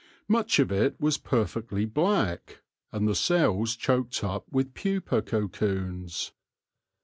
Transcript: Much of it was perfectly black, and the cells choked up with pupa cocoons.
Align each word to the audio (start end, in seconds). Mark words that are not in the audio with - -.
Much 0.27 0.57
of 0.57 0.71
it 0.71 0.99
was 0.99 1.19
perfectly 1.19 1.85
black, 1.85 2.63
and 2.91 3.07
the 3.07 3.13
cells 3.13 3.75
choked 3.75 4.23
up 4.23 4.45
with 4.49 4.73
pupa 4.73 5.21
cocoons. 5.21 6.31